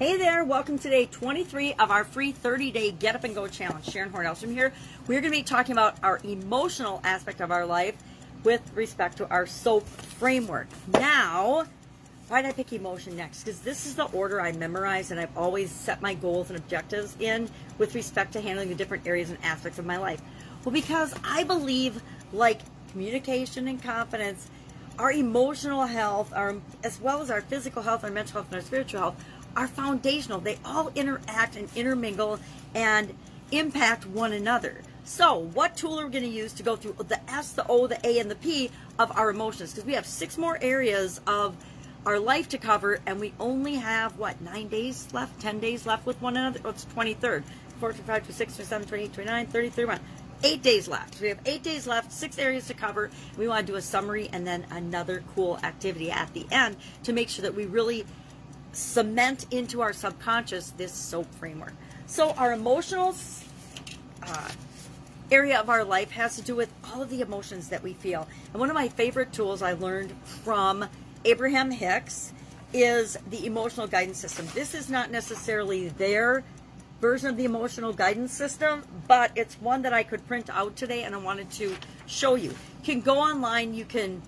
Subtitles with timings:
[0.00, 3.46] Hey there, welcome to day 23 of our free 30 day Get Up and Go
[3.46, 3.84] challenge.
[3.84, 4.72] Sharon Hornelstrom here.
[5.06, 7.96] We're going to be talking about our emotional aspect of our life
[8.42, 10.68] with respect to our SOAP framework.
[10.90, 11.66] Now,
[12.28, 13.44] why did I pick emotion next?
[13.44, 17.14] Because this is the order I memorize and I've always set my goals and objectives
[17.20, 20.22] in with respect to handling the different areas and aspects of my life.
[20.64, 22.00] Well, because I believe,
[22.32, 24.48] like communication and confidence,
[24.98, 28.66] our emotional health, our, as well as our physical health, our mental health, and our
[28.66, 29.24] spiritual health
[29.56, 30.40] are foundational.
[30.40, 32.38] They all interact and intermingle
[32.74, 33.14] and
[33.50, 34.82] impact one another.
[35.04, 37.86] So, what tool are we going to use to go through the S, the O,
[37.86, 39.72] the A, and the P of our emotions?
[39.72, 41.56] Because we have six more areas of
[42.06, 46.06] our life to cover, and we only have what nine days left, ten days left
[46.06, 46.60] with one another.
[46.64, 47.44] Oh, it's twenty third,
[47.80, 50.00] four, five, six, seven, twenty-eight, twenty-nine, thirty, thirty-one.
[50.42, 51.20] Eight days left.
[51.20, 53.10] We have eight days left, six areas to cover.
[53.36, 57.12] We want to do a summary and then another cool activity at the end to
[57.12, 58.06] make sure that we really
[58.72, 61.74] cement into our subconscious this SOAP framework.
[62.06, 63.14] So, our emotional
[64.22, 64.48] uh,
[65.30, 68.26] area of our life has to do with all of the emotions that we feel.
[68.52, 70.86] And one of my favorite tools I learned from
[71.24, 72.32] Abraham Hicks
[72.72, 74.46] is the emotional guidance system.
[74.54, 76.44] This is not necessarily their
[77.00, 81.04] version of the emotional guidance system, but it's one that I could print out today
[81.04, 81.74] and I wanted to
[82.06, 82.50] show you.
[82.50, 84.22] You can go online, you can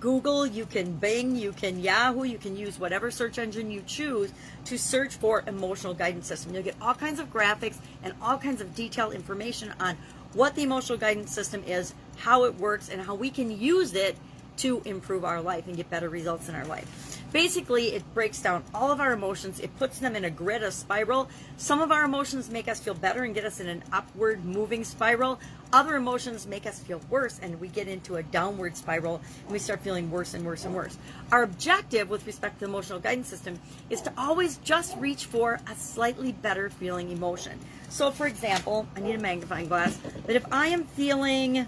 [0.00, 4.32] Google, you can Bing, you can Yahoo, you can use whatever search engine you choose
[4.66, 6.54] to search for emotional guidance system.
[6.54, 9.96] You'll get all kinds of graphics and all kinds of detailed information on
[10.34, 14.16] what the emotional guidance system is, how it works, and how we can use it
[14.58, 17.20] to improve our life and get better results in our life.
[17.32, 20.70] Basically, it breaks down all of our emotions, it puts them in a grid, a
[20.70, 21.28] spiral.
[21.56, 24.84] Some of our emotions make us feel better and get us in an upward moving
[24.84, 25.38] spiral.
[25.72, 29.58] Other emotions make us feel worse, and we get into a downward spiral and we
[29.58, 30.96] start feeling worse and worse and worse.
[31.32, 33.58] Our objective with respect to the emotional guidance system
[33.90, 37.58] is to always just reach for a slightly better feeling emotion.
[37.88, 41.66] So, for example, I need a magnifying glass, but if I am feeling,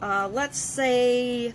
[0.00, 1.52] uh, let's say,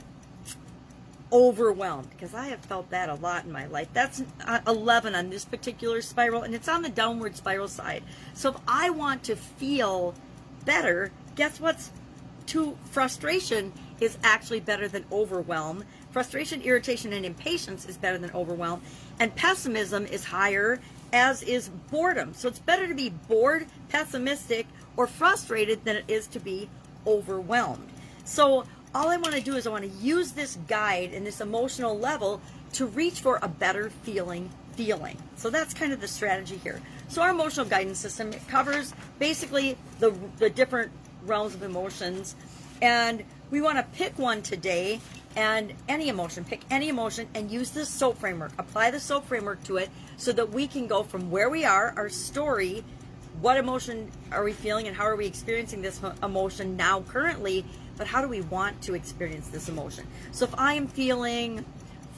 [1.31, 3.87] overwhelmed because I have felt that a lot in my life.
[3.93, 8.03] That's uh, 11 on this particular spiral, and it's on the downward spiral side.
[8.33, 10.13] So if I want to feel
[10.65, 11.91] better, guess what's
[12.47, 15.83] to frustration is actually better than overwhelm.
[16.11, 18.81] Frustration, irritation, and impatience is better than overwhelm.
[19.19, 20.79] And pessimism is higher,
[21.11, 22.33] as is boredom.
[22.33, 24.67] So it's better to be bored, pessimistic,
[24.97, 26.69] or frustrated than it is to be
[27.07, 27.89] overwhelmed.
[28.23, 31.41] So all I want to do is I want to use this guide and this
[31.41, 32.41] emotional level
[32.73, 35.17] to reach for a better feeling feeling.
[35.35, 36.81] So that's kind of the strategy here.
[37.07, 40.91] So our emotional guidance system covers basically the the different
[41.25, 42.35] realms of emotions
[42.81, 44.99] and we want to pick one today
[45.35, 48.51] and any emotion, pick any emotion and use the SOAP framework.
[48.57, 51.93] Apply the SOAP framework to it so that we can go from where we are,
[51.95, 52.83] our story,
[53.41, 57.65] what emotion are we feeling and how are we experiencing this emotion now currently
[57.97, 60.05] but how do we want to experience this emotion?
[60.31, 61.65] So if I am feeling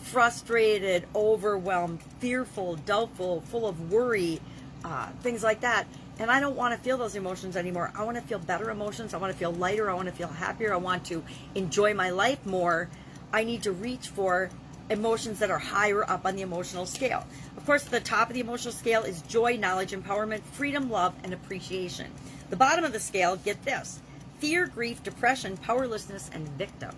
[0.03, 4.39] frustrated, overwhelmed, fearful, doubtful, full of worry,
[4.83, 5.87] uh, things like that,
[6.19, 7.91] and I don't want to feel those emotions anymore.
[7.95, 9.13] I want to feel better emotions.
[9.13, 9.89] I want to feel lighter.
[9.89, 10.73] I want to feel happier.
[10.73, 11.23] I want to
[11.55, 12.89] enjoy my life more.
[13.33, 14.49] I need to reach for
[14.89, 17.25] emotions that are higher up on the emotional scale.
[17.57, 21.33] Of course, the top of the emotional scale is joy, knowledge, empowerment, freedom, love, and
[21.33, 22.11] appreciation.
[22.49, 23.99] The bottom of the scale, get this
[24.39, 26.91] fear, grief, depression, powerlessness, and victim.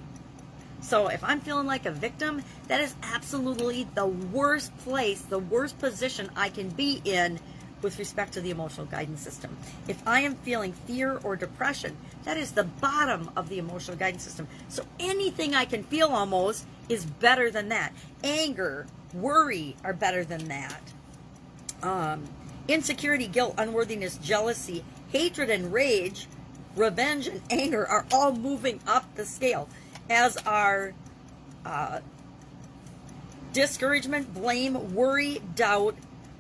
[0.82, 5.80] So if I'm feeling like a victim, that is absolutely the worst place, the worst
[5.80, 7.40] position I can be in
[7.82, 9.56] with respect to the emotional guidance system.
[9.88, 14.24] If I am feeling fear or depression, that is the bottom of the emotional guidance
[14.24, 14.48] system.
[14.70, 17.94] So anything I can feel almost is better than that.
[18.24, 20.82] Anger, worry are better than that.
[21.84, 22.24] Um,
[22.68, 26.28] insecurity, guilt, unworthiness, jealousy, hatred, and rage
[26.78, 29.68] revenge and anger are all moving up the scale,
[30.10, 30.94] as are
[31.66, 32.00] uh,
[33.54, 35.96] discouragement, blame, worry, doubt,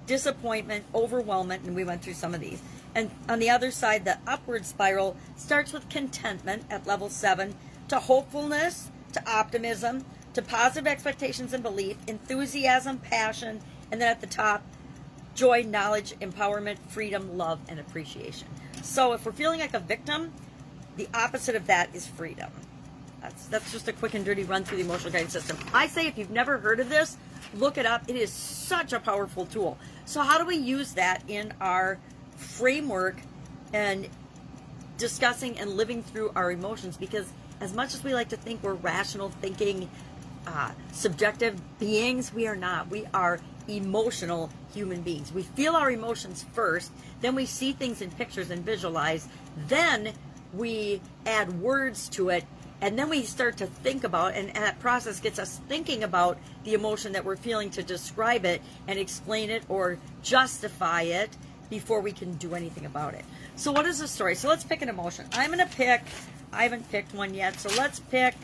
[0.05, 2.61] disappointment, overwhelmment, and we went through some of these.
[2.95, 7.55] And on the other side, the upward spiral starts with contentment at level seven,
[7.89, 13.61] to hopefulness, to optimism, to positive expectations and belief, enthusiasm, passion,
[13.91, 14.63] and then at the top,
[15.35, 18.47] joy, knowledge, empowerment, freedom, love, and appreciation.
[18.87, 20.31] So if we're feeling like a victim,
[20.95, 22.49] the opposite of that is freedom.
[23.21, 25.57] That's that's just a quick and dirty run through the emotional guidance system.
[25.73, 27.17] I say if you've never heard of this,
[27.53, 28.03] look it up.
[28.07, 29.77] It is such a powerful tool.
[30.05, 31.99] So how do we use that in our
[32.37, 33.17] framework
[33.73, 34.07] and
[34.97, 36.95] discussing and living through our emotions?
[36.95, 37.27] Because
[37.59, 39.89] as much as we like to think we're rational thinking,
[40.47, 42.89] uh, subjective beings, we are not.
[42.89, 45.31] We are emotional human beings.
[45.31, 46.91] We feel our emotions first,
[47.21, 49.27] then we see things in pictures and visualize,
[49.67, 50.13] then
[50.53, 52.45] we add words to it,
[52.81, 56.37] and then we start to think about and, and that process gets us thinking about
[56.63, 61.35] the emotion that we're feeling to describe it and explain it or justify it
[61.69, 63.25] before we can do anything about it.
[63.55, 64.35] So what is the story?
[64.35, 65.25] So let's pick an emotion.
[65.33, 66.03] I'm going to pick
[66.53, 67.59] I haven't picked one yet.
[67.59, 68.35] So let's pick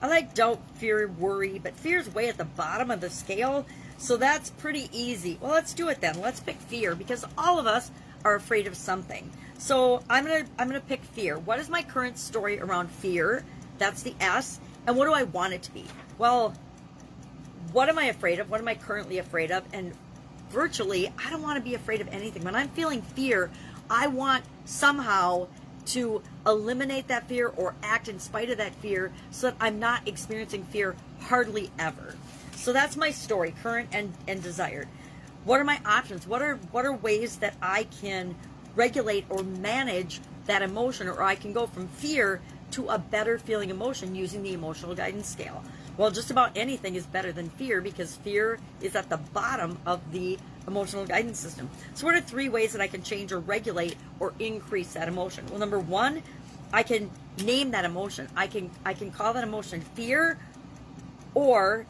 [0.00, 3.66] I like doubt, fear, worry, but fear's way at the bottom of the scale.
[3.98, 5.38] So that's pretty easy.
[5.40, 6.20] Well, let's do it then.
[6.20, 7.90] Let's pick fear because all of us
[8.24, 9.30] are afraid of something.
[9.58, 11.38] So I'm gonna I'm gonna pick fear.
[11.38, 13.44] What is my current story around fear?
[13.78, 14.60] That's the S.
[14.86, 15.84] And what do I want it to be?
[16.18, 16.54] Well,
[17.72, 18.50] what am I afraid of?
[18.50, 19.64] What am I currently afraid of?
[19.72, 19.92] And
[20.50, 22.44] virtually, I don't want to be afraid of anything.
[22.44, 23.50] When I'm feeling fear,
[23.90, 25.48] I want somehow
[25.86, 30.06] to eliminate that fear or act in spite of that fear so that I'm not
[30.06, 32.14] experiencing fear hardly ever.
[32.56, 34.88] So that's my story, current and, and desired.
[35.44, 36.26] What are my options?
[36.26, 38.34] What are what are ways that I can
[38.74, 42.40] regulate or manage that emotion or I can go from fear
[42.72, 45.62] to a better feeling emotion using the emotional guidance scale?
[45.96, 50.00] Well, just about anything is better than fear because fear is at the bottom of
[50.12, 50.36] the
[50.66, 51.70] emotional guidance system.
[51.94, 55.46] So, what are three ways that I can change or regulate or increase that emotion?
[55.46, 56.22] Well, number one,
[56.72, 57.10] I can
[57.44, 58.28] name that emotion.
[58.36, 60.38] I can I can call that emotion fear,
[61.34, 61.86] or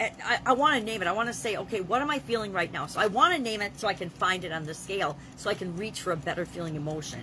[0.00, 1.08] I, I want to name it.
[1.08, 2.86] I want to say, okay, what am I feeling right now?
[2.86, 5.50] So I want to name it so I can find it on the scale, so
[5.50, 7.22] I can reach for a better feeling emotion.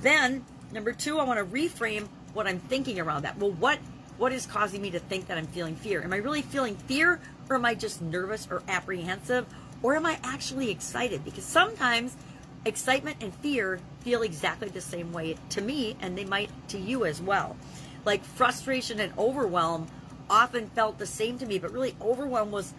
[0.00, 3.38] Then number two, I want to reframe what I'm thinking around that.
[3.38, 3.78] Well, what
[4.18, 6.02] what is causing me to think that I'm feeling fear?
[6.02, 9.46] Am I really feeling fear, or am I just nervous or apprehensive,
[9.82, 11.24] or am I actually excited?
[11.24, 12.16] Because sometimes
[12.64, 17.04] excitement and fear feel exactly the same way to me, and they might to you
[17.04, 17.56] as well.
[18.04, 19.88] Like frustration and overwhelm
[20.28, 22.74] often felt the same to me, but really overwhelm was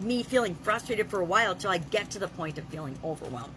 [0.00, 3.54] me feeling frustrated for a while until I get to the point of feeling overwhelmed.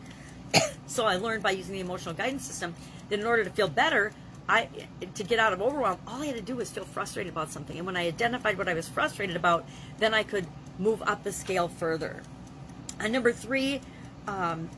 [0.87, 2.75] so I learned by using the emotional guidance system
[3.09, 4.13] that in order to feel better,
[4.49, 4.67] I
[5.15, 7.77] to get out of overwhelm, all I had to do was feel frustrated about something.
[7.77, 9.65] And when I identified what I was frustrated about,
[9.99, 10.47] then I could
[10.79, 12.21] move up the scale further.
[12.99, 13.81] And number three,
[14.27, 14.69] um,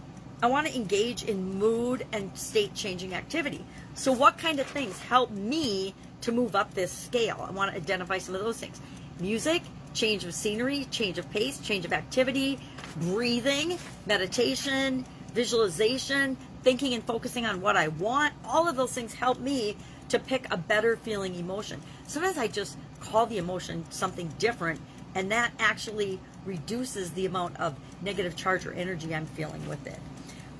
[0.42, 3.63] I want to engage in mood and state changing activity.
[3.94, 7.46] So, what kind of things help me to move up this scale?
[7.48, 8.81] I want to identify some of those things
[9.20, 9.62] music,
[9.94, 12.60] change of scenery, change of pace, change of activity,
[12.98, 18.34] breathing, meditation, visualization, thinking and focusing on what I want.
[18.46, 19.75] All of those things help me
[20.10, 21.81] to pick a better feeling emotion.
[22.08, 24.80] Sometimes I just call the emotion something different,
[25.16, 30.00] and that actually reduces the amount of negative charge or energy I'm feeling with it.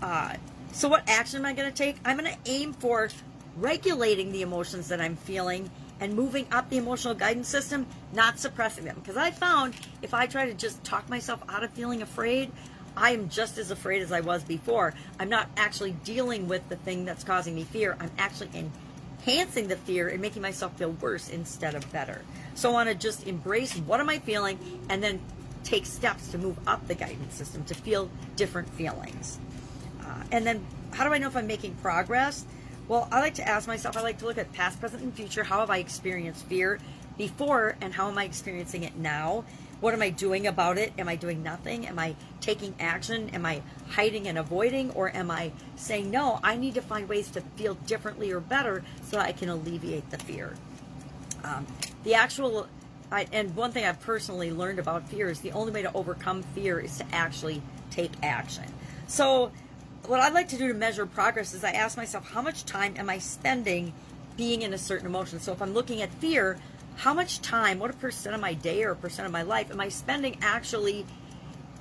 [0.02, 0.36] Uh,
[0.72, 1.98] so, what action am I going to take?
[2.04, 3.10] I'm going to aim for
[3.58, 5.70] regulating the emotions that I'm feeling
[6.00, 8.96] and moving up the emotional guidance system, not suppressing them.
[9.00, 12.52] Because I found if I try to just talk myself out of feeling afraid,
[12.96, 14.94] I am just as afraid as I was before.
[15.20, 17.96] I'm not actually dealing with the thing that's causing me fear.
[18.00, 22.22] I'm actually enhancing the fear and making myself feel worse instead of better.
[22.56, 24.60] So I want to just embrace what am I feeling
[24.90, 25.20] and then
[25.64, 29.40] take steps to move up the guidance system to feel different feelings.
[30.02, 32.46] Uh, and then how do I know if I'm making progress?
[32.88, 35.44] Well, I like to ask myself, I like to look at past, present, and future.
[35.44, 36.80] How have I experienced fear
[37.18, 39.46] before and how am I experiencing it now?
[39.80, 40.92] What am I doing about it?
[40.98, 41.88] Am I doing nothing?
[41.88, 43.30] Am I taking action?
[43.30, 44.92] Am I hiding and avoiding?
[44.92, 48.84] Or am I saying, no, I need to find ways to feel differently or better
[49.02, 50.54] so I can alleviate the fear?
[51.44, 51.68] Um,
[52.04, 52.68] the actual,
[53.12, 56.44] I, and one thing I've personally learned about fear is the only way to overcome
[56.56, 58.66] fear is to actually take action.
[59.08, 59.52] So,
[60.08, 62.96] what I'd like to do to measure progress is I ask myself, how much time
[62.98, 63.94] am I spending
[64.36, 65.40] being in a certain emotion?
[65.40, 66.58] So, if I'm looking at fear,
[66.98, 69.72] how much time, what a percent of my day or a percent of my life
[69.72, 71.06] am I spending actually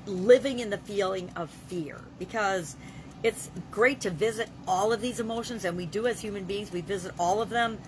[0.06, 2.00] living in the feeling of fear?
[2.18, 2.76] Because
[3.22, 6.80] it's great to visit all of these emotions, and we do as human beings, we
[6.80, 7.78] visit all of them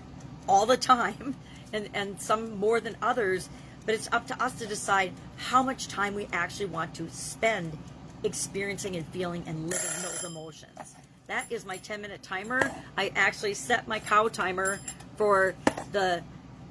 [0.47, 1.35] all the time,
[1.71, 3.49] and, and some more than others.
[3.85, 7.77] But it's up to us to decide how much time we actually want to spend
[8.25, 10.95] experiencing and feeling and living those emotions.
[11.27, 12.71] That is my 10 minute timer.
[12.97, 14.79] I actually set my cow timer
[15.17, 15.55] for
[15.91, 16.21] the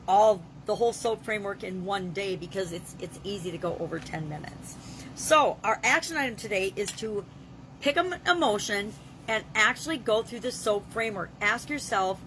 [0.06, 3.99] all the whole soap framework in one day because it's it's easy to go over
[3.99, 4.76] 10 minutes.
[5.14, 7.25] So, our action item today is to
[7.80, 8.92] pick an emotion
[9.28, 11.30] and actually go through the soap framework.
[11.40, 12.20] Ask yourself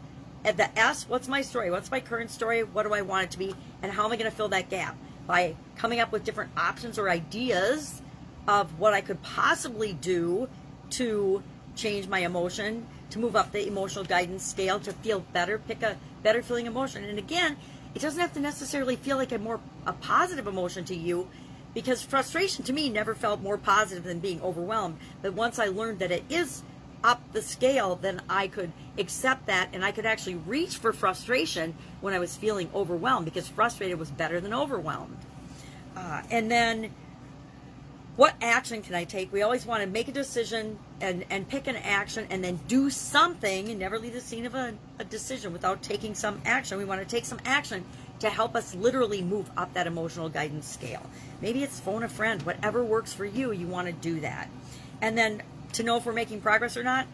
[0.46, 1.70] at the S, what's my story?
[1.70, 2.64] What's my current story?
[2.64, 3.56] What do I want it to be?
[3.82, 4.96] And how am I going to fill that gap?
[5.26, 8.02] By coming up with different options or ideas
[8.48, 10.48] of what I could possibly do
[10.92, 11.44] to
[11.76, 15.98] change my emotion, to move up the emotional guidance scale, to feel better, pick a
[16.24, 17.04] better feeling emotion.
[17.04, 17.58] And again,
[17.94, 21.28] it doesn't have to necessarily feel like a more a positive emotion to you
[21.74, 24.98] because frustration to me never felt more positive than being overwhelmed.
[25.22, 26.64] But once I learned that it is
[27.04, 31.76] up the scale, then I could accept that and I could actually reach for frustration
[32.02, 35.18] when I was feeling overwhelmed because frustrated was better than overwhelmed.
[35.96, 36.92] Uh, and then
[38.18, 39.32] what action can I take?
[39.32, 42.90] We always want to make a decision and, and pick an action and then do
[42.90, 46.80] something and never leave the scene of a, a decision without taking some action.
[46.80, 47.86] We want to take some action
[48.20, 51.08] to help us literally move up that emotional guidance scale.
[51.42, 54.50] Maybe it's phone a friend, whatever works for you, you want to do that.
[55.00, 55.44] And then
[55.74, 57.06] to know if we're making progress or not,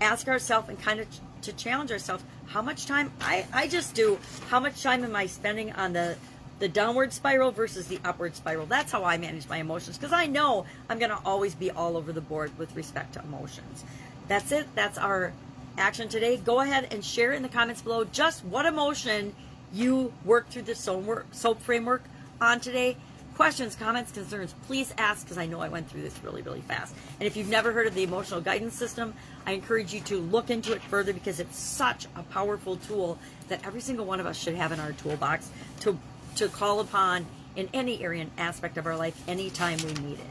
[0.00, 1.06] ask ourselves and kind of
[1.42, 5.26] to challenge ourselves how much time I, I just do, how much time am I
[5.26, 6.16] spending on the
[6.58, 8.66] the downward spiral versus the upward spiral.
[8.66, 11.96] That's how I manage my emotions because I know I'm going to always be all
[11.96, 13.84] over the board with respect to emotions.
[14.26, 14.66] That's it.
[14.74, 15.32] That's our
[15.78, 16.36] action today.
[16.36, 19.34] Go ahead and share in the comments below just what emotion
[19.72, 22.02] you worked through the SOAP framework
[22.40, 22.96] on today.
[23.36, 26.92] Questions, comments, concerns, please ask because I know I went through this really, really fast.
[27.20, 29.14] And if you've never heard of the emotional guidance system,
[29.46, 33.64] I encourage you to look into it further because it's such a powerful tool that
[33.64, 35.50] every single one of us should have in our toolbox
[35.80, 35.96] to
[36.38, 37.26] to call upon
[37.56, 40.26] in any area and aspect of our life anytime we need it.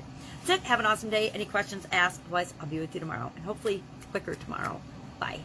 [0.46, 0.68] That's it.
[0.68, 1.30] Have an awesome day.
[1.32, 2.22] Any questions, ask.
[2.26, 4.80] Otherwise, I'll be with you tomorrow and hopefully quicker tomorrow.
[5.20, 5.42] Bye.